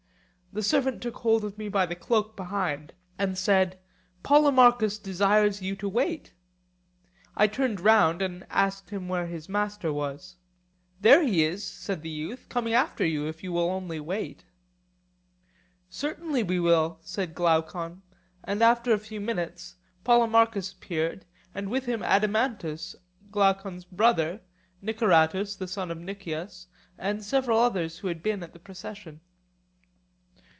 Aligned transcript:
The 0.53 0.61
servant 0.61 1.01
took 1.01 1.15
hold 1.15 1.45
of 1.45 1.57
me 1.57 1.69
by 1.69 1.85
the 1.85 1.95
cloak 1.95 2.35
behind, 2.35 2.91
and 3.17 3.37
said: 3.37 3.79
Polemarchus 4.21 4.99
desires 5.01 5.61
you 5.61 5.77
to 5.77 5.87
wait. 5.87 6.33
I 7.37 7.47
turned 7.47 7.79
round, 7.79 8.21
and 8.21 8.45
asked 8.49 8.89
him 8.89 9.07
where 9.07 9.27
his 9.27 9.47
master 9.47 9.93
was. 9.93 10.35
There 10.99 11.23
he 11.23 11.45
is, 11.45 11.63
said 11.65 12.01
the 12.01 12.09
youth, 12.09 12.49
coming 12.49 12.73
after 12.73 13.05
you, 13.05 13.27
if 13.29 13.43
you 13.45 13.53
will 13.53 13.69
only 13.69 14.01
wait. 14.01 14.43
Certainly 15.89 16.43
we 16.43 16.59
will, 16.59 16.97
said 17.01 17.33
Glaucon; 17.33 18.01
and 18.43 18.61
in 18.61 18.67
a 18.91 18.97
few 18.97 19.21
minutes 19.21 19.75
Polemarchus 20.03 20.73
appeared, 20.73 21.23
and 21.55 21.69
with 21.69 21.85
him 21.85 22.01
Adeimantus, 22.01 22.97
Glaucon's 23.31 23.85
brother, 23.85 24.41
Niceratus 24.83 25.55
the 25.57 25.67
son 25.69 25.89
of 25.91 25.97
Nicias, 25.97 26.67
and 26.97 27.23
several 27.23 27.57
others 27.59 27.99
who 27.99 28.09
had 28.09 28.21
been 28.21 28.43
at 28.43 28.51
the 28.51 28.59
procession. 28.59 29.21